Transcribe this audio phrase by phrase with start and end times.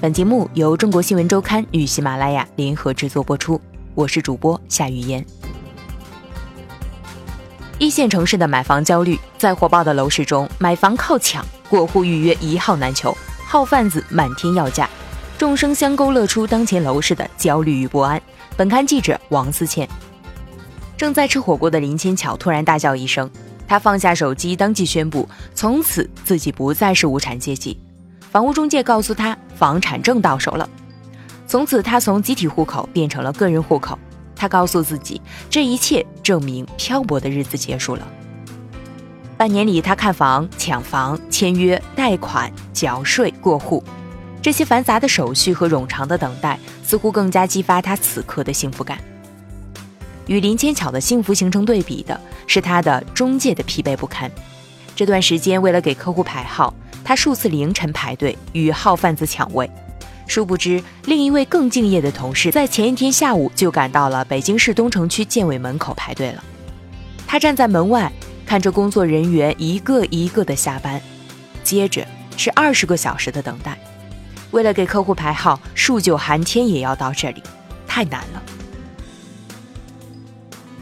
[0.00, 3.60] 本节目由中国新闻周刊与喜马拉雅联合制作播出，
[3.94, 5.22] 我是主播夏雨嫣。
[7.78, 14.88] 一线城市的买房焦虑，在火爆的楼市中，买房靠抢，过户预约一号难求，号贩子满天要价，
[15.36, 18.18] 众生相勾勒出当前楼市的焦虑与不安。
[18.56, 19.86] 本刊记者王思倩。
[20.96, 23.30] 正在吃火锅的林千巧突然大叫一声，
[23.68, 27.78] 她放下手机，当即宣布，从此自己不再是无产阶级。
[28.30, 30.68] 房屋中介告诉他，房产证到手了。
[31.48, 33.98] 从此，他从集体户口变成了个人户口。
[34.36, 38.06] 他告诉自己，这一切证明漂泊的日子结束了。
[39.36, 43.82] 半年里，他看房、抢房、签约、贷款、缴税、过户，
[44.40, 48.98] 这些繁杂的手续和冗长的等待，似乎更加激发他此刻的幸福感。
[50.26, 54.30] 与林千巧的幸福形成对比的是，他的中介的疲惫不堪。
[54.94, 56.72] 这段时间，为了给客户排号。
[57.04, 59.68] 他数次凌晨排队与号贩子抢位，
[60.26, 66.44] 殊不知另一位更敬业的同事在前一天下午就赶到了北京市东城区建委门口排队了。
[67.26, 68.10] 他站在门外
[68.46, 71.00] 看着工作人员一个一个的下班，
[71.64, 73.78] 接着是二十个小时的等待。
[74.50, 77.42] 为了给客户排号，数九寒天也要到这里，
[77.86, 78.42] 太难了。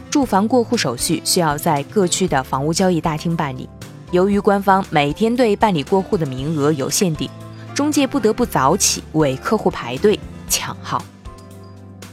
[0.09, 3.69] 住房过户手续需要在各区的房屋交易大厅办理。
[4.11, 7.29] 由于官方每天对办理过户的名额有限定，
[7.75, 10.99] 中介不得不早起为客户排队抢号。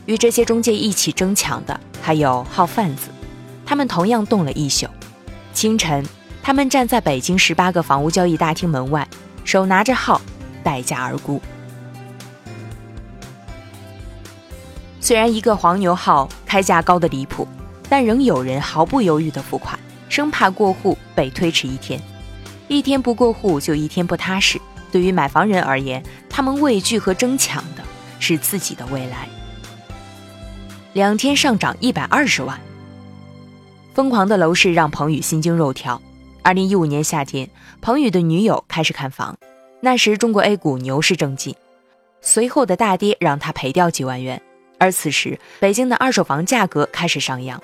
[0.05, 3.09] 与这些中介一起争抢的还有号贩子，
[3.65, 4.87] 他们同样动了一宿。
[5.55, 6.05] 清晨，
[6.43, 9.09] 他们站在北京十八个房屋交易大厅门外，
[9.43, 10.21] 手拿着号，
[10.63, 11.41] 待价而沽。
[15.01, 17.49] 虽然一个黄牛号开价高的离谱，
[17.89, 19.79] 但仍有人毫不犹豫地付款。
[20.09, 22.01] 生怕过户被推迟一天，
[22.69, 24.61] 一天不过户就一天不踏实。
[24.93, 27.83] 对于买房人而言，他们畏惧和争抢的
[28.19, 29.29] 是自己的未来。
[30.93, 32.59] 两天上涨一百二十万，
[33.93, 36.01] 疯狂的楼市让彭宇心惊肉跳。
[36.43, 37.51] 二零一五年夏天，
[37.83, 39.37] 彭宇的女友开始看房，
[39.81, 41.55] 那时中国 A 股牛市正劲，
[42.23, 44.41] 随后的大跌让他赔掉几万元。
[44.79, 47.61] 而此时，北京的二手房价格开始上扬。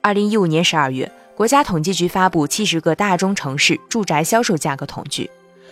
[0.00, 1.10] 二零一五年十二月。
[1.34, 5.30] 国家统计局发布七十个大中城市住宅销售价格统计，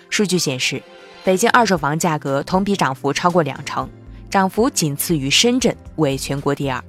[0.09, 0.83] 数据显示，
[1.23, 3.89] 北京二手房价格同比涨幅超过两成，
[4.31, 6.83] 涨幅仅次于深圳，为全国第二。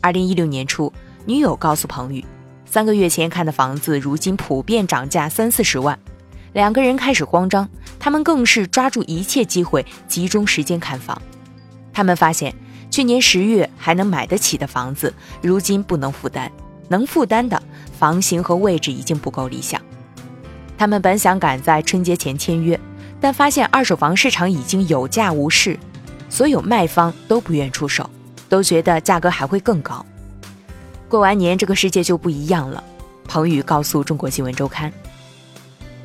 [0.00, 0.92] 二零一六年初，
[1.24, 2.24] 女友告诉彭宇，
[2.64, 5.96] 三个月前看的房子如今普遍涨价三四十万，
[6.54, 7.68] 两个人开始慌张，
[8.00, 11.20] 他们更是抓住一切机会集中时间看房。
[11.92, 12.52] 他们发现，
[12.90, 16.50] 去年十月还能买得起的房子，如今不能负担。
[16.88, 17.60] 能负担的
[17.98, 19.80] 房型和位置已经不够理想，
[20.76, 22.78] 他们本想赶在春节前签约，
[23.20, 25.78] 但发现二手房市场已经有价无市，
[26.28, 28.08] 所有卖方都不愿出手，
[28.48, 30.04] 都觉得价格还会更高。
[31.08, 32.82] 过完年这个世界就不一样了，
[33.26, 34.92] 彭宇告诉中国新闻周刊。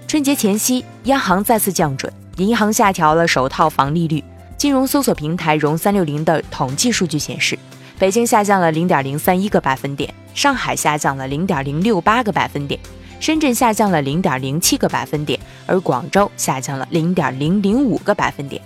[0.08, 4.24] 春节前夕，央行再次降准，银行下调了首套房利率。
[4.58, 7.58] 金融搜索平台融三六零的统计数据显示。
[7.98, 12.80] 北京下降了零点零三一个百分点，上海下降了零点零六八个百分点，
[13.20, 18.62] 深圳下降了零点零七个百分点，而广州下降了零点零零五个百分点。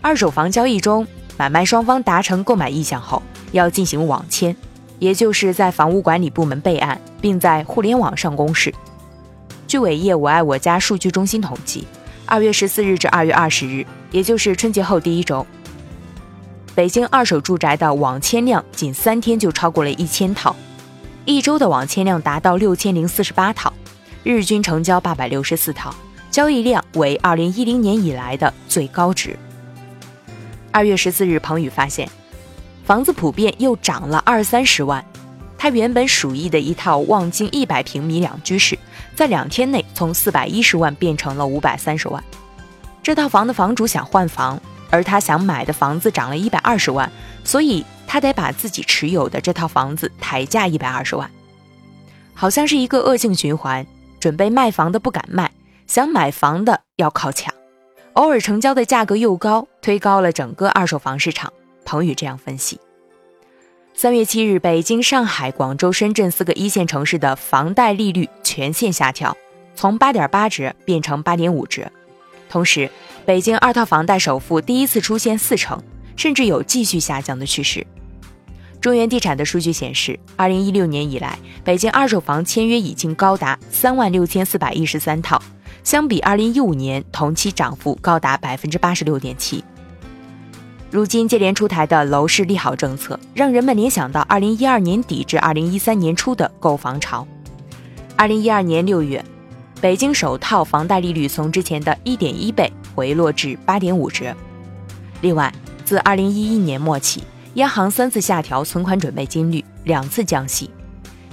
[0.00, 1.06] 二手房交易中，
[1.36, 3.22] 买卖双方达成购买意向后，
[3.52, 4.56] 要进行网签，
[4.98, 8.72] 也就是在房屋管理部门备案，并在互联网上公示。
[9.66, 11.86] 据伟业我爱我家数据中心统计，
[12.24, 15.44] 二月十四日至二月二十日，也就是春节后第一周。
[16.76, 20.54] 北京二手住宅的网签量仅三天就超过了一千套，
[21.24, 23.72] 一周的网签量达到六千零四十八套，
[24.22, 25.94] 日均成交八百六十四套，
[26.30, 29.34] 交易量为二零一零年以来的最高值。
[30.70, 32.06] 二月十四日，彭宇发现
[32.84, 35.02] 房子普遍又涨了二三十万，
[35.56, 38.78] 他原本属意的一套望京一百平米两居室，
[39.14, 42.22] 在两天内从四百一十万变成了五百三十万，
[43.02, 44.60] 这套房的房主想换房。
[44.90, 47.10] 而他想买的房子涨了一百二十万，
[47.44, 51.30] 所以他得把自己持有的这套房子抬价一百二十万，
[52.34, 53.86] 好像是一个恶性循环。
[54.18, 55.52] 准备卖房的不敢卖，
[55.86, 57.54] 想买房的要靠抢，
[58.14, 61.52] 偶尔成交的价格又高，推高了整个二手房市场。
[61.84, 62.80] 彭宇这样分析。
[63.94, 69.36] 三月七日，北京、上海、广州、深圳四个一线城市的房贷利率全线下调，
[69.76, 71.92] 从八点八折变成八点五折，
[72.48, 72.90] 同时。
[73.26, 75.82] 北京二套房贷首付第一次出现四成，
[76.14, 77.84] 甚至有继续下降的趋势。
[78.80, 85.42] 中原地产的数据显示，二零一六年以来，北京二手房签约已经高达三万六千四百一十三套，
[85.82, 89.64] 相比二零一五年同期涨幅高达百分之八十六点七。
[90.88, 97.26] 如今接连出台的楼市利好政策，让人们联想到二零一二年底至二零一三年初的购房潮。
[98.14, 99.22] 二零一二年六月，
[99.80, 104.34] 北京首套房贷利率从之前的一点一倍回落至八点五折。
[105.20, 105.52] 另外，
[105.84, 107.22] 自二零一一年末起，
[107.54, 110.70] 央行三次下调存款准备金率，两次降息，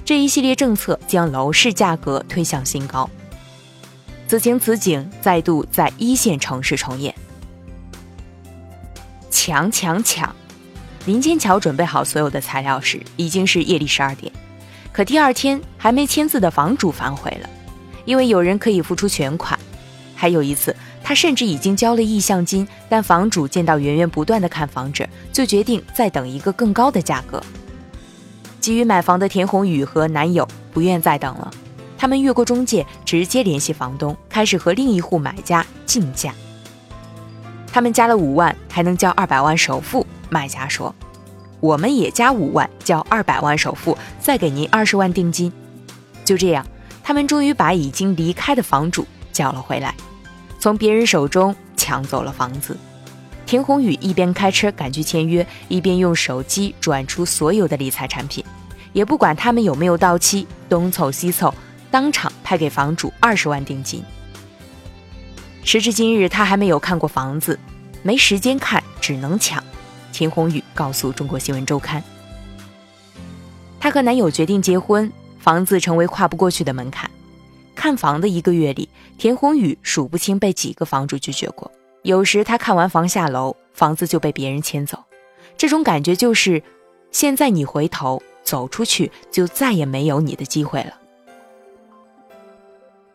[0.04, 3.08] 这一系列政策将楼市价格推向新高。
[4.28, 7.14] 此情此景再度在一线城市重演。
[9.30, 10.34] 抢抢抢！
[11.06, 14.30] 林千桥准备好所有的材料时，已经是夜里十二点。
[14.92, 17.48] 可第二天还没签字的房主反悔了，
[18.04, 19.58] 因为有人可以付出全款。
[20.14, 27.40] 还有一次，他甚至已经交了意向金，但房主见到源源不断的看房者，就决定再等一个更高的价格。
[28.58, 31.50] 急于买房的田宏宇和男友不愿再等了，
[31.98, 36.34] 他们越过中介，直接联系房东，开始和另一户买家竞价。
[37.70, 40.06] 他们加了五万，还能交二百万首付。
[40.30, 40.94] 卖家说
[41.60, 45.52] ：“我们也加五万，交二百万首付，再给您二十万定金。”
[46.24, 46.66] 就这样，
[47.02, 49.94] 他们终于把已经离开的房主叫了回来，
[50.64, 52.74] 从别人手中抢走了房子。
[53.44, 58.42] 田宏宇一边开车赶去签约，一边用手机转出所有的理财产品，
[58.94, 61.54] 也不管他们有没有到期，东凑西凑，
[61.90, 64.02] 当场派给房主二十万定金。
[65.62, 67.58] 时至今日，他还没有看过房子，
[68.02, 69.62] 没时间看，只能抢。
[70.14, 72.02] 田宏宇告诉中国新闻周刊，
[73.78, 77.10] 她和男友决定结婚，房子成为跨不过去的门槛。
[77.84, 78.88] 看房的一个月里，
[79.18, 81.70] 田宏宇数不清被几个房主拒绝过。
[82.00, 85.04] 有时他看完房下楼，房子就被别人牵走。
[85.58, 86.62] 这种感觉就是，
[87.12, 90.94] 现在你回头走出去，就再也没有你的机会了。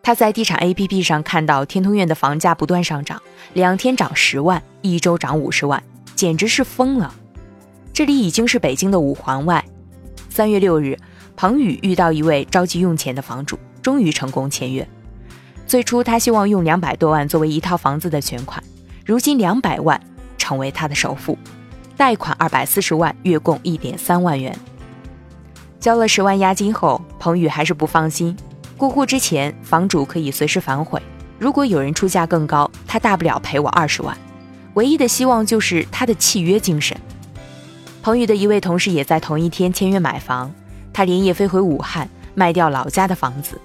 [0.04, 3.20] 他在地产 APP 上看到天通苑的房价不断上涨，
[3.54, 5.82] 两天涨十万，一周涨五十万，
[6.14, 7.12] 简直是疯了。
[7.92, 9.66] 这里已经是北京的五环外。
[10.30, 10.96] 三月六日，
[11.36, 14.88] 彭宇遇到一位着急用钱的房主，终于成功签约。
[15.68, 18.64] 最初他希望用两百多万作为一套房子的全款，
[19.06, 20.00] 如今两百万
[20.38, 21.38] 成为他的首付，
[21.96, 24.58] 贷款二百四十万，月供一点三万元。
[25.80, 28.36] 交了十万押金后，彭宇还是不放心。
[28.76, 31.02] 过户之前，房主可以随时反悔。
[31.38, 34.18] 如果有人出价更高，他大不了赔我二十万。
[34.74, 36.98] 唯一的希望就是他的契约精神。
[38.02, 40.52] 彭宇的一位同事也在同一天签约买房，
[40.92, 43.60] 他连夜飞回武汉，卖掉老家的房子。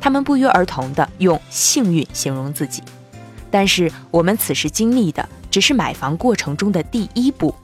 [0.00, 2.82] 他们不约而同地用幸运形容自己。
[3.50, 7.54] 但是我们此时经历的只是买房过程中的第一步。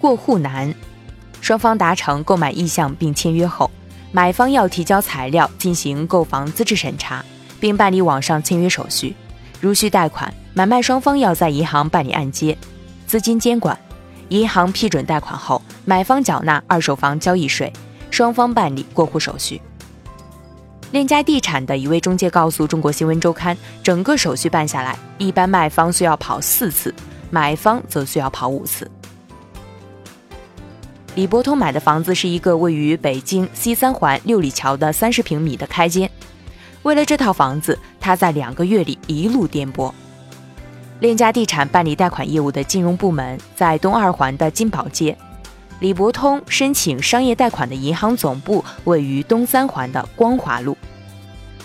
[0.00, 0.74] 过户难。
[1.40, 3.70] 双方达成购买意向并签约后，
[4.12, 7.24] 买方要提交材料进行购房资质审查，
[7.58, 9.16] 并办理网上签约手续。
[9.58, 12.56] 如需贷款，买卖双方要在银行办理按揭，
[13.06, 13.76] 资金监管。
[14.28, 17.72] 银行批准贷款后，买方缴纳二手房交易税，
[18.10, 19.60] 双方办理过户手续。
[20.92, 26.92] 链家地产的一位中介告诉中国新闻周刊，整个手续办下来，一般卖方需要跑四次，
[27.30, 28.90] 买方则需要跑五次。
[31.14, 36.10] 李伯通买的房子是一个位于北京西三环六里桥的三十平米的开间。
[36.82, 39.92] 为了这套房子，他在两个月里一路颠簸。
[40.98, 45.16] 链家地产办理贷款业务的金融部门在东二环的金宝街，
[45.80, 50.76] 李伯通申请商业贷款的银行总部位于东三环的光华路，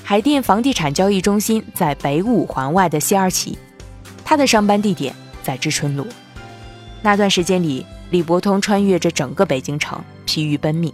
[0.03, 3.57] 海淀房地产交易中心在北五环外的西二旗，
[4.24, 6.07] 他的上班地点在知春路。
[7.01, 7.86] 那段时间里。
[8.12, 10.93] 李伯通穿越着整个北京城，疲于奔命，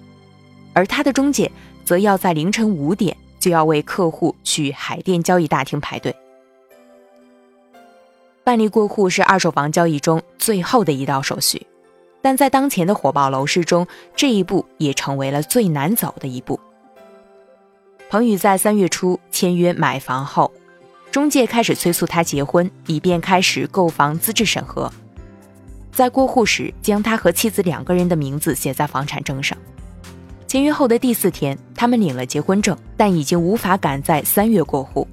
[0.74, 1.52] 而他的中介
[1.84, 6.16] 则要在凌晨五点就要为客户去海淀交易大厅排队。
[8.46, 11.68] 办理过户是二手房交易中最后的一道手续，
[12.22, 16.60] 但在当前的火爆楼市中，这一步也成为了最难走的一步。
[18.10, 20.52] 彭宇在三月初签约买房后，
[21.12, 24.92] 中介开始催促他结婚，以便开始购房资质审核。
[25.92, 29.58] 在过户时，将他和妻子两个人的名字写在房产证上。
[30.48, 35.08] 签约后的第四天，他们领了结婚证，但已经无法赶在三月过户。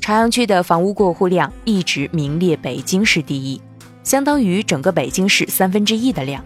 [0.00, 3.60] 朝阳区的房屋过户量一直名列北京市第一，
[4.02, 6.44] 相当于整个北京市三分之一的量。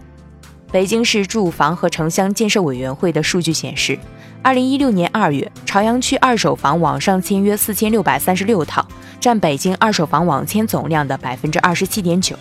[0.71, 3.97] 北京市住房和城乡建设委员会的数据显示，
[4.41, 8.85] 二零一六年二月，朝阳区二手房网上签约四千六百三十六套，
[9.19, 12.35] 占北京二手房网签总量的百分之二十七点九。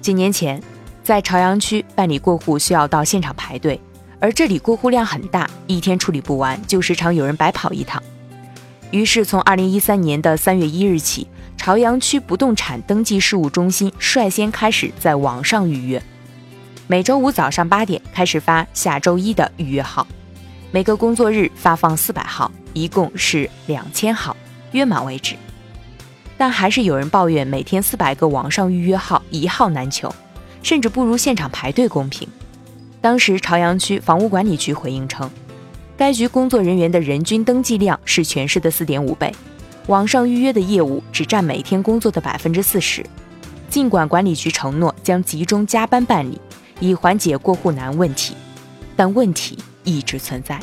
[0.00, 0.62] 几年前，
[1.02, 3.80] 在朝阳区办理过户需要到现场排队，
[4.20, 8.00] 而这里过户量很大，一天处理不完，就时常有人白跑一趟。
[8.92, 16.02] 于是，从二零一三年的三月一日起，朝阳区不动产登记事务中心率先开始在网上预约，
[16.86, 20.06] 每周五早上八点开始发下周一的预约号，
[20.70, 24.36] 每个工作日发放四百号，一共是两千号，
[24.70, 25.34] 约满为止。
[26.38, 30.14] 但还是有人抱怨，每天四百个网上预约号一号难求，
[30.62, 32.28] 甚至不如现场排队公平。
[33.00, 35.28] 当时朝阳区房屋管理局回应称，
[35.96, 39.32] 该局工作人员的人均登记量是全市的四点五倍，
[39.86, 43.04] 网上预约的业务只占每天工作的百分之四十。
[43.68, 46.40] 尽管管理局承诺将集中加班办理，
[46.80, 48.34] 以缓解过户难问题，
[48.96, 50.58] 但问题一直存在。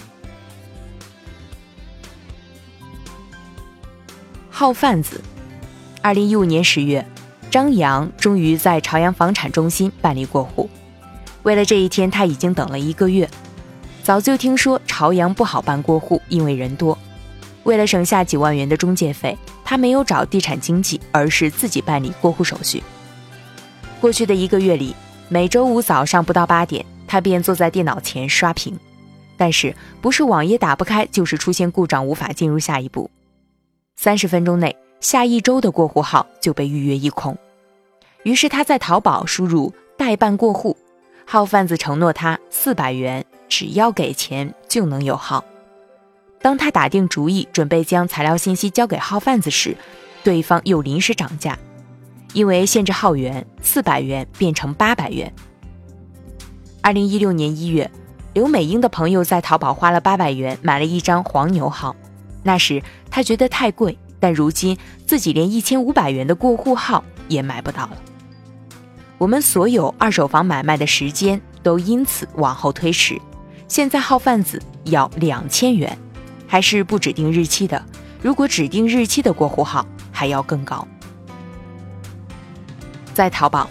[4.50, 5.22] 号贩子。
[6.02, 7.06] 二零一五年十月，
[7.50, 10.70] 张扬终于在朝阳房产中心办理过户。
[11.44, 13.30] 为了这一天，他已经等了一个月。
[14.04, 16.98] 早就听说朝阳不好办过户，因为人多。
[17.64, 22.84] 为了省下几万元的中介费，他没有找地产经纪，而是自己办理过户手续。
[24.00, 24.96] 过去的一个月里，
[25.30, 28.78] 每周五早上不到八点，他便坐在电脑前刷屏。
[29.38, 33.10] 但是，不是网页打不开，就是出现故障，无法进入下一步。
[33.96, 34.76] 三十分钟内。
[35.00, 37.38] 下一周的过户号就被预约一空，
[38.24, 40.78] 于是他在淘宝输入代办过户，
[41.26, 45.44] 号贩子承诺他四百元，只要给钱就能有号。
[46.44, 49.78] 当他打定主意准备将材料信息交给号贩子时，
[50.24, 51.58] 对方又临时涨价，
[52.34, 55.34] 因为限制号源，四百元变成八百元。
[56.82, 57.90] 二零一六年一月，
[58.34, 61.96] 刘美英的朋友在淘宝花了八百元买了一张黄牛号，
[62.44, 63.98] 那时他觉得太贵。
[64.20, 67.98] 但如今自己连一千五百元的过户号也买不到了。
[69.18, 73.20] 我们所有二手房买卖的时间都因此往后推迟。
[73.68, 75.98] 现在号贩子要两千元，
[76.54, 77.84] 还是不指定日期的。
[78.22, 80.88] 如果指定日期的过户号还要更高。
[83.12, 83.68] 在淘宝，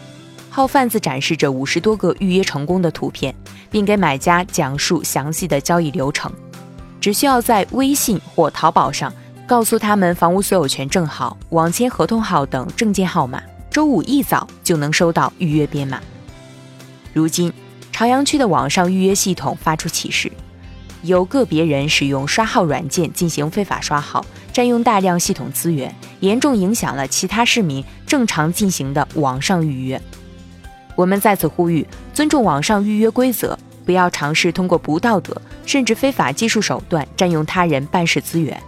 [0.51, 3.33] 号贩子展示着五十多个预约成功的图片，
[3.71, 6.33] 并给买家讲述详细的交易流程。
[7.01, 9.13] 只需要在微信或淘宝上。
[9.47, 16.01] 告诉他们房屋所有权证号、网签合同号等证件号码，周五一早就能收到预约编码。
[17.13, 17.53] 如今，
[17.93, 20.33] 朝阳区的网上预约系统发出启示，
[21.03, 30.01] 有个别人使用刷号软件进行非法刷号，占用大量系统资源，严重影响了其他市民正常进行的网上预约。
[30.95, 38.63] 我们在此呼吁，尊重网上预约规则，不要尝试通过不道德甚至非法技术手段占用他人办事资源。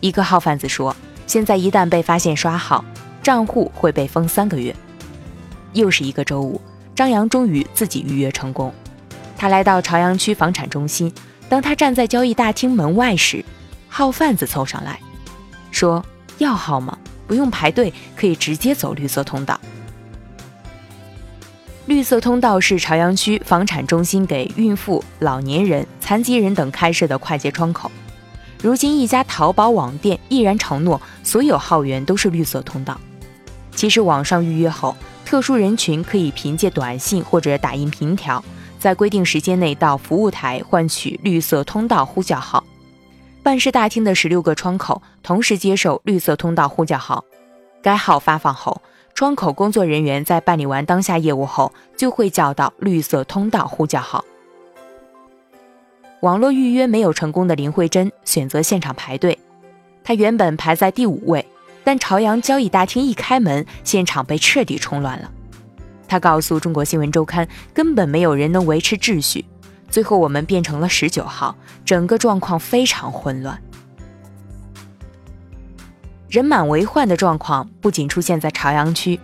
[0.00, 0.94] 一个号贩子说
[1.26, 2.84] ：“现在一旦被发现刷号，
[3.22, 4.74] 账户会被封三个月。”
[5.72, 6.60] 又是一个周五，
[6.96, 8.72] 张扬终于自己预约成功。
[9.36, 11.12] 他来到朝阳区房产中心，
[11.54, 13.44] 当他站在交易大厅门外时，
[13.88, 14.98] 号贩子凑上来，
[15.70, 16.04] 说
[16.38, 16.98] ：“要号吗？
[17.28, 19.60] 不用排队，可以直接走绿色通道。”
[21.86, 27.88] 绿色通道是朝阳区房产中心给孕妇、老年人、残疾人等开设的快捷窗口。
[28.60, 33.00] 如今，一家淘宝网店毅然承诺，所有号源都是绿色通道。
[33.76, 38.44] 其实，网上预约后，特殊人群可以凭借短信或者打印凭条，
[38.84, 42.62] 在规定时间内到服务台换取绿色通道呼叫号。
[43.42, 47.24] 办事大厅的十六个窗口同时接受绿色通道呼叫号。
[47.82, 48.82] 该号发放后，
[49.14, 54.22] 窗口工作人员在办理完当下业务后，就会叫到绿色通道呼叫号。
[56.20, 59.38] 网络预约没有成功的林慧珍选择现场排队，
[60.04, 61.46] 她原本排在第五位，
[61.82, 65.30] 但朝阳交易大厅一开门，现场被彻底冲乱了。
[66.06, 69.44] 他告诉中国新闻周刊，根本没有人能维持秩序。
[69.90, 73.60] 最后我们变成了十九号，整个状况非常混乱，
[76.28, 79.20] 人满为患的状况不仅出现在朝阳区，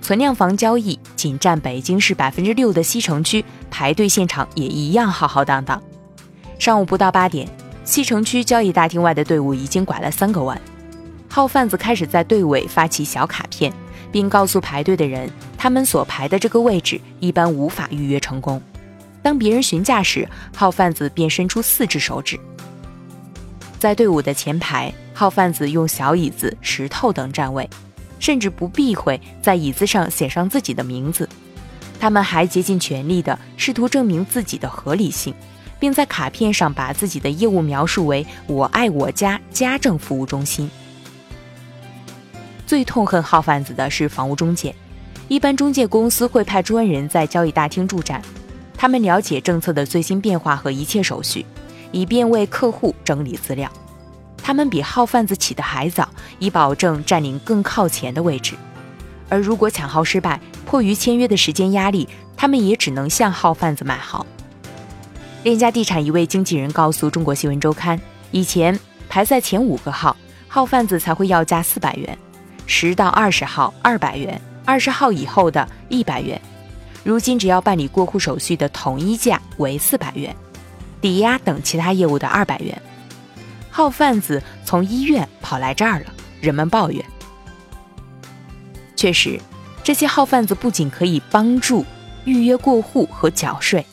[0.00, 5.82] 存量房交易仅占北京市百分之六的西城区，排队现场也一样浩浩荡荡。
[6.58, 7.46] 上午不到八点，
[7.84, 10.58] 西城区交易大厅外的队伍已经拐了三个弯。
[11.28, 13.70] 号贩子开始在队尾发起小卡片，
[14.12, 18.60] 并告诉排队的人，他们所排的这个位置一般无法预约成功。
[19.22, 22.38] 当别人询价时，号贩子便伸出四只手指。
[23.78, 27.68] 在队伍的前排，号贩子用小椅子、石头等占位，
[28.18, 31.28] 甚至不避讳在椅子上写上自己的名字。
[32.00, 35.34] 他们还竭尽全力地试图证明自己的合理性。
[35.80, 40.68] 并在卡片上把自己的业务描述为“我爱我家家政服务中心”。
[42.68, 44.74] 最痛恨号贩子的是房屋中介，
[45.26, 48.20] 一般中介公司会派专人在交易大厅驻站，
[48.76, 51.46] 他们了解政策的最新变化和一切手续，
[51.92, 53.72] 以便为客户整理资料。
[54.42, 56.06] 他们比号贩子起得还早，
[56.38, 58.54] 以保证占领更靠前的位置。
[59.30, 62.06] 而如果抢号失败，迫于签约的时间压力，
[62.36, 64.26] 他们也只能向号贩子买号。
[65.42, 67.98] 链家地产一位经纪人告诉中国新闻周刊，
[68.30, 70.14] 以前排在前五个号，
[70.48, 72.18] 号贩子才会要价四百元，
[72.68, 76.40] 十到二十号二百元，二十号以后的一百元。
[77.02, 80.36] 如今只要办理过户手续的统一价为四百元，
[81.00, 82.80] 抵押等其他业务的二百元。
[83.70, 87.02] 号贩子从医院跑来这儿了，人们抱怨。
[88.94, 89.40] 确实，
[89.82, 91.86] 这些号贩子不仅可以帮助
[92.26, 93.84] 预约过户和缴税，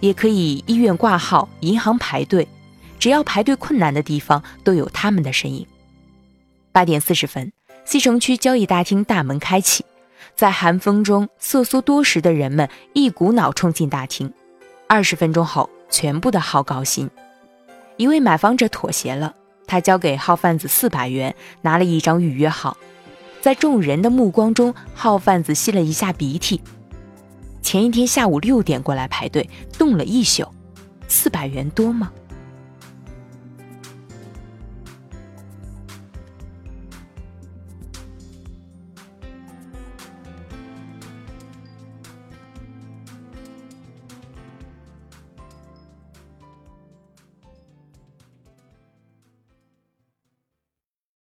[0.00, 2.46] 也可以医院挂号、银行排队，
[2.98, 5.66] 只要排队困难的地方都有他们的身影。
[6.72, 7.50] 八点四十分，
[7.88, 9.82] 西城区交易大厅大门开启。
[10.36, 14.30] 在寒风中瑟缩多时的人们一股脑冲进大厅。
[14.86, 17.08] 二十分钟后，全部的号高薪。
[17.96, 19.34] 一位买房者妥协了，
[19.66, 22.76] 他交给号贩子四百元，拿了一张预约号。
[23.40, 26.60] 在众人的目光中，号贩子吸了一下鼻涕。
[27.62, 30.46] 前一天下午六点过来排队，冻了一宿，
[31.08, 32.12] 四百元多吗？